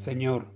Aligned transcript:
Señor, 0.00 0.46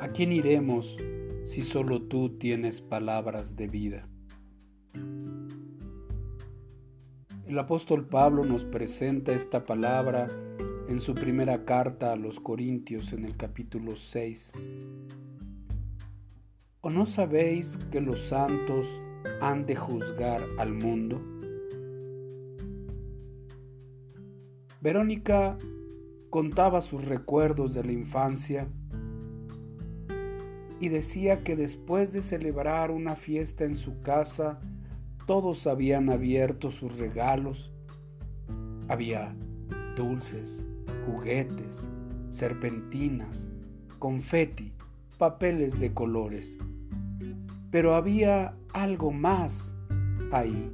¿a 0.00 0.08
quién 0.08 0.32
iremos 0.32 0.96
si 1.44 1.60
solo 1.60 2.00
tú 2.00 2.38
tienes 2.38 2.80
palabras 2.80 3.56
de 3.56 3.68
vida? 3.68 4.08
El 7.46 7.58
apóstol 7.58 8.06
Pablo 8.06 8.46
nos 8.46 8.64
presenta 8.64 9.34
esta 9.34 9.66
palabra 9.66 10.28
en 10.88 10.98
su 10.98 11.14
primera 11.14 11.66
carta 11.66 12.10
a 12.12 12.16
los 12.16 12.40
Corintios 12.40 13.12
en 13.12 13.26
el 13.26 13.36
capítulo 13.36 13.94
6. 13.94 14.52
¿O 16.80 16.88
no 16.88 17.04
sabéis 17.04 17.76
que 17.92 18.00
los 18.00 18.22
santos 18.22 18.88
han 19.42 19.66
de 19.66 19.76
juzgar 19.76 20.40
al 20.56 20.72
mundo? 20.72 21.20
Verónica 24.80 25.58
contaba 26.30 26.80
sus 26.80 27.04
recuerdos 27.04 27.74
de 27.74 27.84
la 27.84 27.92
infancia 27.92 28.68
y 30.78 30.88
decía 30.88 31.42
que 31.42 31.56
después 31.56 32.12
de 32.12 32.22
celebrar 32.22 32.90
una 32.90 33.16
fiesta 33.16 33.64
en 33.64 33.76
su 33.76 34.00
casa, 34.00 34.60
todos 35.26 35.66
habían 35.66 36.08
abierto 36.08 36.70
sus 36.70 36.96
regalos. 36.96 37.70
Había 38.88 39.34
dulces, 39.96 40.64
juguetes, 41.04 41.88
serpentinas, 42.30 43.50
confeti, 43.98 44.72
papeles 45.18 45.78
de 45.78 45.92
colores. 45.92 46.56
Pero 47.70 47.94
había 47.94 48.54
algo 48.72 49.12
más 49.12 49.76
ahí, 50.32 50.72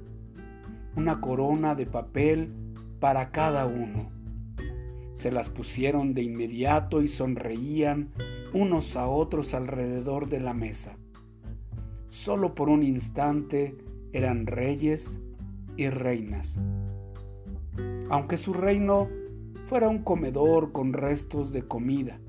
una 0.95 1.21
corona 1.21 1.75
de 1.75 1.87
papel 1.87 2.53
para 3.01 3.33
cada 3.33 3.67
uno 3.67 4.16
se 5.17 5.31
las 5.31 5.51
pusieron 5.51 6.15
de 6.15 6.23
inmediato 6.23 7.03
y 7.03 7.09
sonreían 7.09 8.13
unos 8.53 8.97
a 8.97 9.09
otros 9.09 9.55
alrededor 9.55 10.29
de 10.29 10.41
la 10.41 10.55
mesa. 10.55 10.97
Solo 12.11 12.55
por 12.55 12.69
un 12.69 12.83
instante 12.83 13.77
eran 14.13 14.47
reyes 14.47 15.19
y 15.77 15.89
reinas. 15.89 16.59
Aunque 18.09 18.37
su 18.37 18.53
reino 18.53 19.09
fuera 19.69 19.89
un 19.89 20.03
comedor 20.03 20.73
con 20.73 20.93
restos 20.93 21.53
de 21.53 21.63
comida. 21.63 22.21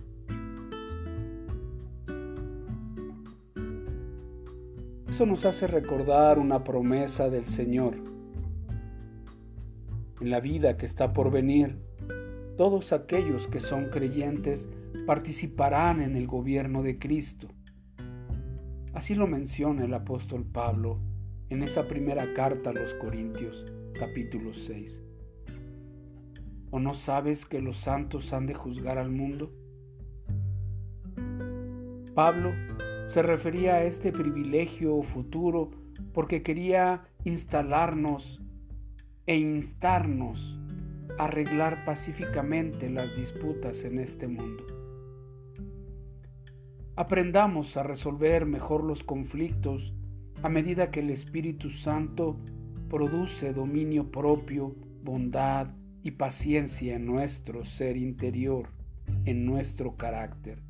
Eso 5.07 5.25
nos 5.25 5.45
hace 5.45 5.67
recordar 5.67 6.39
una 6.39 6.63
promesa 6.63 7.29
del 7.29 7.45
Señor. 7.45 7.95
En 10.19 10.29
la 10.29 10.39
vida 10.39 10.77
que 10.77 10.85
está 10.85 11.13
por 11.13 11.31
venir, 11.31 11.77
todos 12.57 12.91
aquellos 12.91 13.47
que 13.47 13.59
son 13.59 13.85
creyentes 13.85 14.67
participarán 15.05 16.01
en 16.01 16.15
el 16.15 16.25
gobierno 16.25 16.81
de 16.81 16.97
Cristo. 16.97 17.47
Así 18.93 19.13
lo 19.13 19.27
menciona 19.27 19.85
el 19.85 19.93
apóstol 19.93 20.43
Pablo 20.43 20.99
en 21.49 21.61
esa 21.61 21.87
primera 21.87 22.33
carta 22.33 22.71
a 22.71 22.73
los 22.73 22.95
Corintios, 22.95 23.63
capítulo 23.97 24.55
6. 24.55 25.03
¿O 26.71 26.79
no 26.79 26.95
sabes 26.95 27.45
que 27.45 27.61
los 27.61 27.77
santos 27.77 28.33
han 28.33 28.47
de 28.47 28.55
juzgar 28.55 28.97
al 28.97 29.11
mundo? 29.11 29.53
Pablo 32.15 32.53
se 33.07 33.21
refería 33.21 33.75
a 33.75 33.83
este 33.83 34.11
privilegio 34.11 35.03
futuro 35.03 35.69
porque 36.11 36.41
quería 36.41 37.03
instalarnos 37.23 38.41
e 39.27 39.37
instarnos 39.37 40.59
arreglar 41.17 41.83
pacíficamente 41.85 42.89
las 42.89 43.15
disputas 43.15 43.83
en 43.83 43.99
este 43.99 44.27
mundo. 44.27 44.65
Aprendamos 46.95 47.77
a 47.77 47.83
resolver 47.83 48.45
mejor 48.45 48.83
los 48.83 49.03
conflictos 49.03 49.93
a 50.43 50.49
medida 50.49 50.91
que 50.91 50.99
el 50.99 51.09
Espíritu 51.09 51.69
Santo 51.69 52.37
produce 52.89 53.53
dominio 53.53 54.11
propio, 54.11 54.75
bondad 55.03 55.67
y 56.03 56.11
paciencia 56.11 56.95
en 56.95 57.05
nuestro 57.05 57.65
ser 57.65 57.97
interior, 57.97 58.69
en 59.25 59.45
nuestro 59.45 59.95
carácter. 59.95 60.61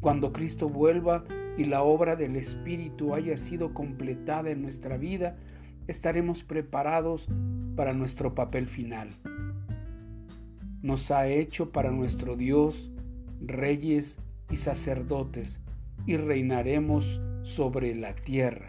Cuando 0.00 0.32
Cristo 0.32 0.66
vuelva 0.66 1.24
y 1.56 1.64
la 1.64 1.82
obra 1.82 2.14
del 2.16 2.36
Espíritu 2.36 3.14
haya 3.14 3.36
sido 3.36 3.74
completada 3.74 4.50
en 4.50 4.62
nuestra 4.62 4.96
vida, 4.96 5.36
estaremos 5.86 6.44
preparados 6.44 7.28
para 7.74 7.94
nuestro 7.94 8.34
papel 8.34 8.68
final 8.68 9.08
nos 10.82 11.10
ha 11.10 11.26
hecho 11.26 11.70
para 11.70 11.90
nuestro 11.90 12.36
Dios 12.36 12.90
reyes 13.40 14.18
y 14.50 14.56
sacerdotes 14.56 15.60
y 16.06 16.16
reinaremos 16.16 17.20
sobre 17.42 17.94
la 17.94 18.14
tierra. 18.14 18.68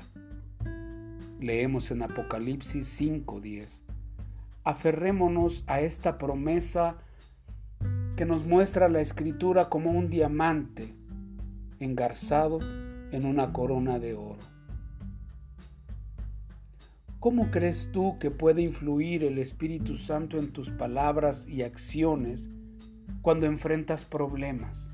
Leemos 1.39 1.91
en 1.91 2.01
Apocalipsis 2.01 2.87
5:10. 2.87 3.83
Aferrémonos 4.63 5.63
a 5.67 5.81
esta 5.81 6.17
promesa 6.17 6.97
que 8.15 8.25
nos 8.25 8.45
muestra 8.45 8.89
la 8.89 8.99
escritura 8.99 9.69
como 9.69 9.91
un 9.91 10.09
diamante 10.09 10.93
engarzado 11.79 12.59
en 13.11 13.25
una 13.25 13.53
corona 13.53 13.99
de 13.99 14.15
oro. 14.15 14.58
¿Cómo 17.19 17.51
crees 17.51 17.89
tú 17.91 18.17
que 18.17 18.31
puede 18.31 18.61
influir 18.61 19.25
el 19.25 19.39
Espíritu 19.39 19.97
Santo 19.97 20.37
en 20.37 20.53
tus 20.53 20.71
palabras 20.71 21.49
y 21.49 21.63
acciones 21.63 22.49
cuando 23.21 23.45
enfrentas 23.45 24.05
problemas? 24.05 24.93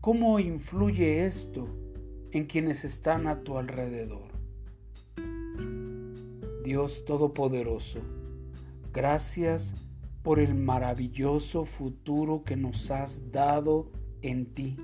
¿Cómo 0.00 0.38
influye 0.38 1.24
esto 1.24 1.66
en 2.30 2.46
quienes 2.46 2.84
están 2.84 3.26
a 3.26 3.40
tu 3.40 3.58
alrededor? 3.58 4.28
Dios 6.62 7.04
Todopoderoso, 7.04 7.98
gracias 8.92 9.74
por 10.22 10.38
el 10.38 10.54
maravilloso 10.54 11.64
futuro 11.64 12.44
que 12.44 12.54
nos 12.54 12.92
has 12.92 13.32
dado 13.32 13.90
en 14.22 14.46
ti. 14.46 14.76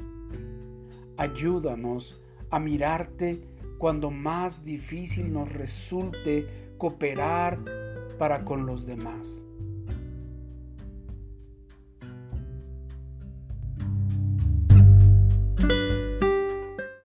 Ayúdanos 1.16 2.20
a 2.50 2.58
mirarte 2.58 3.44
cuando 3.80 4.10
más 4.10 4.62
difícil 4.62 5.32
nos 5.32 5.50
resulte 5.50 6.46
cooperar 6.76 7.58
para 8.18 8.44
con 8.44 8.66
los 8.66 8.84
demás. 8.84 9.46